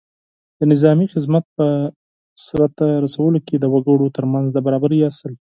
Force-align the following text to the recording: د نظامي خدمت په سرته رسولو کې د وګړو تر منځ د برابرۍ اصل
د 0.59 0.61
نظامي 0.71 1.05
خدمت 1.13 1.43
په 1.57 1.65
سرته 2.47 2.87
رسولو 3.05 3.39
کې 3.47 3.55
د 3.59 3.65
وګړو 3.73 4.07
تر 4.15 4.23
منځ 4.33 4.47
د 4.51 4.57
برابرۍ 4.65 4.99
اصل 5.11 5.31